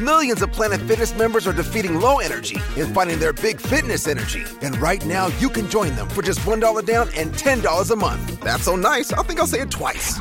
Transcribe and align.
Millions 0.00 0.42
of 0.42 0.52
Planet 0.52 0.78
Fitness 0.82 1.16
members 1.16 1.46
are 1.46 1.54
defeating 1.54 1.98
low 1.98 2.18
energy 2.18 2.56
and 2.76 2.92
finding 2.92 3.18
their 3.18 3.32
big 3.32 3.58
fitness 3.58 4.06
energy. 4.06 4.44
And 4.60 4.76
right 4.76 5.02
now, 5.06 5.28
you 5.38 5.48
can 5.48 5.70
join 5.70 5.94
them 5.96 6.06
for 6.06 6.20
just 6.20 6.40
$1 6.40 6.84
down 6.84 7.08
and 7.16 7.32
$10 7.32 7.90
a 7.90 7.96
month. 7.96 8.40
That's 8.40 8.64
so 8.64 8.76
nice, 8.76 9.14
I 9.14 9.22
think 9.22 9.40
I'll 9.40 9.46
say 9.46 9.60
it 9.62 9.70
twice. 9.70 10.18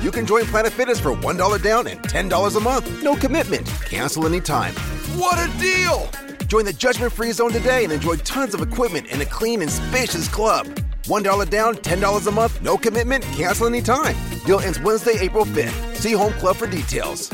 You 0.00 0.12
can 0.12 0.24
join 0.24 0.44
Planet 0.44 0.72
Fitness 0.72 1.00
for 1.00 1.12
$1 1.12 1.62
down 1.64 1.88
and 1.88 1.98
$10 1.98 2.56
a 2.56 2.60
month. 2.60 3.02
No 3.02 3.16
commitment. 3.16 3.66
Cancel 3.86 4.24
anytime. 4.24 4.72
What 5.16 5.36
a 5.36 5.50
deal! 5.58 6.08
Join 6.46 6.64
the 6.64 6.72
judgment 6.72 7.12
free 7.12 7.32
zone 7.32 7.50
today 7.50 7.82
and 7.82 7.92
enjoy 7.92 8.18
tons 8.18 8.54
of 8.54 8.62
equipment 8.62 9.08
in 9.08 9.20
a 9.20 9.26
clean 9.26 9.62
and 9.62 9.70
spacious 9.70 10.28
club. 10.28 10.66
$1 11.06 11.50
down, 11.50 11.74
$10 11.74 12.26
a 12.28 12.30
month, 12.30 12.62
no 12.62 12.76
commitment, 12.78 13.24
cancel 13.34 13.66
anytime. 13.66 14.14
Deal 14.46 14.60
ends 14.60 14.78
Wednesday, 14.78 15.18
April 15.18 15.44
5th. 15.44 15.96
See 15.96 16.12
Home 16.12 16.32
Club 16.34 16.54
for 16.54 16.68
details. 16.68 17.32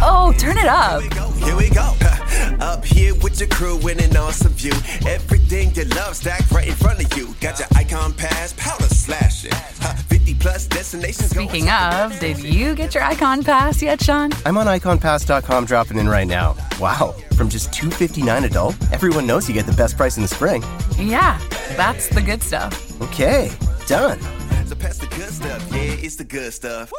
Oh, 0.00 0.34
turn 0.38 0.58
it 0.58 0.66
up. 0.66 1.02
Here 1.02 1.56
we 1.56 1.70
go. 1.70 1.94
Up 2.60 2.84
here 2.84 3.14
with 3.16 3.38
your 3.38 3.48
crew 3.48 3.78
in 3.88 4.00
an 4.00 4.16
awesome 4.16 4.52
view. 4.52 4.72
Everything 5.06 5.72
you 5.74 5.84
love 5.94 6.16
stacked 6.16 6.50
right 6.50 6.66
in 6.66 6.74
front 6.74 7.02
of 7.04 7.16
you. 7.16 7.34
Got 7.40 7.58
your 7.58 7.68
icon 7.76 8.12
pass, 8.12 8.54
powder 8.56 8.84
slashing. 8.84 9.52
50 9.52 10.34
plus 10.34 10.66
destinations. 10.66 11.30
Speaking 11.30 11.68
of, 11.70 12.18
did 12.18 12.38
you 12.42 12.74
get 12.74 12.94
your 12.94 13.04
icon 13.04 13.44
pass 13.44 13.80
yet, 13.82 14.02
Sean? 14.02 14.30
I'm 14.44 14.56
on 14.58 14.66
iconpass.com 14.66 15.64
dropping 15.66 15.98
in 15.98 16.08
right 16.08 16.26
now. 16.26 16.56
Wow, 16.80 17.14
from 17.36 17.48
just 17.48 17.70
$259 17.72 18.44
adult, 18.44 18.76
everyone 18.92 19.26
knows 19.26 19.48
you 19.48 19.54
get 19.54 19.66
the 19.66 19.72
best 19.72 19.96
price 19.96 20.16
in 20.16 20.22
the 20.22 20.28
spring. 20.28 20.62
Yeah, 20.96 21.38
that's 21.76 22.08
the 22.08 22.22
good 22.22 22.42
stuff. 22.42 23.00
Okay, 23.02 23.50
done. 23.86 24.20
So 24.66 24.74
pass 24.74 24.98
the 24.98 25.06
good 25.06 25.30
stuff. 25.32 25.66
Yeah, 25.72 25.82
it's 25.82 26.16
the 26.16 26.24
good 26.24 26.52
stuff. 26.52 26.92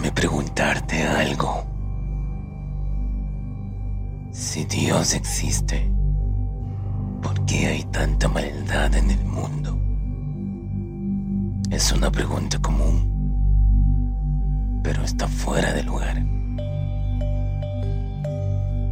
Déjame 0.00 0.14
preguntarte 0.14 1.02
algo. 1.02 1.62
Si 4.32 4.64
Dios 4.64 5.12
existe, 5.12 5.92
¿por 7.20 7.44
qué 7.44 7.66
hay 7.66 7.84
tanta 7.84 8.26
maldad 8.26 8.94
en 8.94 9.10
el 9.10 9.22
mundo? 9.26 9.78
Es 11.70 11.92
una 11.92 12.10
pregunta 12.10 12.58
común, 12.60 13.10
pero 14.82 15.02
está 15.04 15.28
fuera 15.28 15.70
de 15.74 15.82
lugar. 15.82 16.24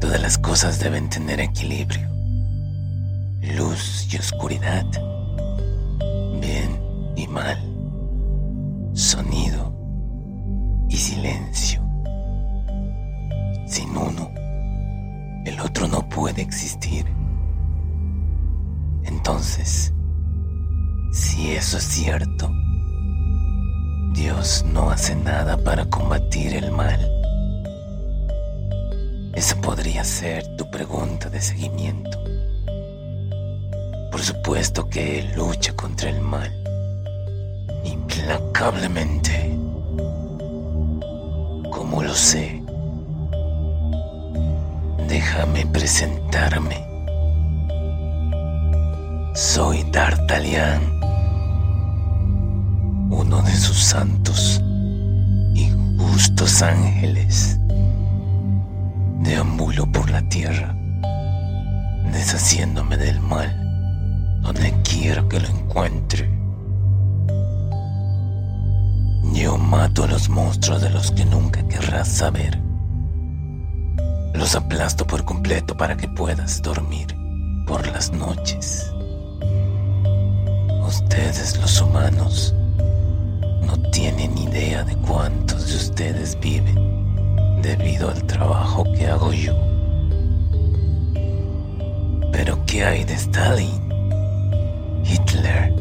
Todas 0.03 0.21
las 0.21 0.37
cosas 0.37 0.79
deben 0.79 1.09
tener 1.09 1.41
equilibrio, 1.41 2.07
luz 3.57 4.07
y 4.13 4.19
oscuridad, 4.19 4.85
bien 6.43 6.79
y 7.17 7.27
mal, 7.29 7.59
sonido 8.93 9.48
el 15.59 15.65
otro 15.65 15.89
no 15.89 16.09
puede 16.09 16.41
existir. 16.41 17.05
Entonces, 19.03 19.93
si 21.13 21.51
eso 21.51 21.79
es 21.79 21.85
cierto, 21.85 22.49
Dios 24.15 24.65
no 24.73 24.91
hace 24.91 25.17
nada 25.17 25.57
para 25.65 25.85
combatir 25.87 26.55
el 26.55 26.71
mal. 26.71 27.01
Esa 29.35 29.61
podría 29.61 30.05
ser 30.05 30.57
tu 30.57 30.71
pregunta 30.71 31.29
de 31.29 31.41
seguimiento. 31.41 32.19
Por 34.13 34.21
supuesto 34.21 34.89
que 34.89 35.19
Él 35.19 35.33
lucha 35.35 35.75
contra 35.75 36.09
el 36.11 36.21
mal, 36.21 36.53
implacablemente. 37.85 39.59
¿Cómo 41.73 42.03
lo 42.05 42.15
sé? 42.15 42.58
Déjame 45.09 45.65
presentarme. 45.67 46.87
Soy 49.35 49.83
D'Artagnan, 49.91 50.83
uno 53.11 53.43
de 53.43 53.53
sus 53.57 53.79
santos 53.79 54.63
y 55.55 55.71
justos 55.99 56.63
ángeles. 56.63 57.59
Deambulo 59.23 59.91
por 59.91 60.11
la 60.11 60.23
tierra, 60.29 60.77
deshaciéndome 62.13 62.97
del 62.97 63.21
mal 63.21 63.65
donde 64.43 64.75
quiera 64.83 65.27
que 65.29 65.41
lo 65.41 65.49
encuentre. 65.49 66.29
Yo 69.33 69.57
mato 69.57 70.05
a 70.05 70.07
los 70.07 70.29
monstruos 70.29 70.81
de 70.83 70.91
los 70.91 71.11
que 71.13 71.25
nunca 71.25 71.67
querrás 71.69 72.09
saber. 72.09 72.68
Los 74.39 74.55
aplasto 74.55 75.05
por 75.05 75.25
completo 75.25 75.77
para 75.77 75.97
que 75.97 76.07
puedas 76.07 76.63
dormir 76.63 77.09
por 77.67 77.85
las 77.89 78.13
noches. 78.13 78.89
Ustedes 80.87 81.59
los 81.61 81.81
humanos 81.83 82.55
no 83.63 83.77
tienen 83.91 84.39
idea 84.39 84.85
de 84.85 84.95
cuántos 84.99 85.69
de 85.69 85.77
ustedes 85.77 86.39
viven 86.39 87.61
debido 87.63 88.11
al 88.11 88.23
trabajo 88.29 88.85
que 88.95 89.09
hago 89.09 89.33
yo. 89.33 89.55
Pero 92.31 92.65
¿qué 92.65 92.85
hay 92.85 93.05
de 93.05 93.15
Stalin? 93.15 93.89
Hitler, 95.05 95.75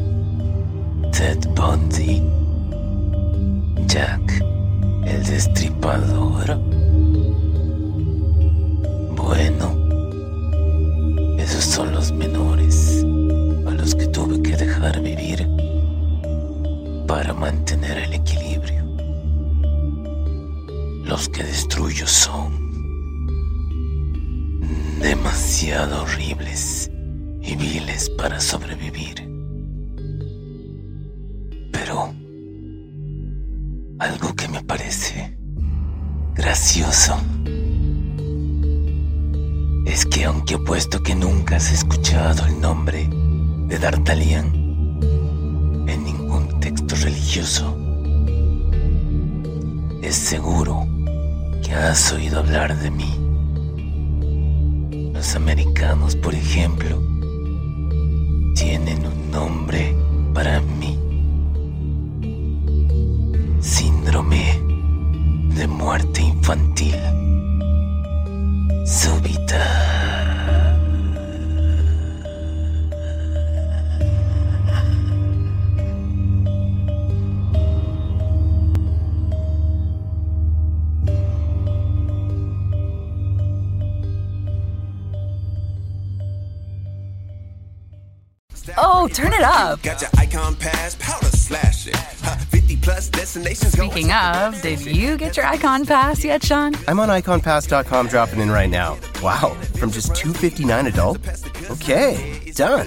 Ted 1.12 1.48
Bundy, 1.54 2.24
Jack, 3.86 4.44
el 5.06 5.24
destripador. 5.24 6.77
Para 17.08 17.32
mantener 17.32 17.96
el 17.96 18.12
equilibrio. 18.12 18.84
Los 21.04 21.28
que 21.30 21.42
destruyo 21.42 22.06
son 22.06 22.52
demasiado 25.00 26.02
horribles 26.02 26.90
y 27.40 27.56
viles 27.56 28.10
para 28.10 28.38
sobrevivir. 28.38 29.26
Pero 31.72 32.12
algo 33.98 34.34
que 34.36 34.48
me 34.48 34.62
parece 34.62 35.34
gracioso 36.34 37.16
es 39.86 40.04
que 40.04 40.26
aunque 40.26 40.56
apuesto 40.56 41.02
que 41.02 41.14
nunca 41.14 41.56
has 41.56 41.72
escuchado 41.72 42.44
el 42.44 42.60
nombre 42.60 43.08
de 43.10 43.78
D'Artagnan 43.78 44.57
es 50.02 50.14
seguro 50.16 50.88
que 51.64 51.72
has 51.72 52.12
oído 52.12 52.40
hablar 52.40 52.76
de 52.80 52.90
mí. 52.90 53.14
Los 55.12 55.36
americanos, 55.36 56.16
por 56.16 56.34
ejemplo, 56.34 57.00
tienen 58.56 59.06
un 59.06 59.30
nombre 59.30 59.94
para 60.34 60.60
mí. 60.60 60.98
Síndrome 63.60 64.60
de 65.54 65.68
muerte 65.68 66.22
infantil 66.22 66.96
súbita. 68.84 69.47
Oh, 88.76 89.08
turn 89.08 89.32
it 89.32 89.42
up. 89.42 89.82
Got 89.82 90.00
your 90.00 90.10
icon 90.18 90.56
pass, 90.56 90.96
powder 90.96 91.26
slashing. 91.26 91.94
50 92.50 92.76
plus 92.76 93.08
destinations. 93.08 93.72
Speaking 93.72 94.12
of, 94.12 94.60
did 94.62 94.80
you 94.84 95.16
get 95.16 95.36
your 95.36 95.46
icon 95.46 95.86
pass 95.86 96.24
yet, 96.24 96.44
Sean? 96.44 96.74
I'm 96.86 97.00
on 97.00 97.08
iconpass.com 97.08 98.08
dropping 98.08 98.40
in 98.40 98.50
right 98.50 98.70
now. 98.70 98.98
Wow, 99.22 99.56
from 99.78 99.90
just 99.90 100.14
259 100.14 100.86
adult? 100.86 101.18
Okay, 101.70 102.52
done. 102.54 102.86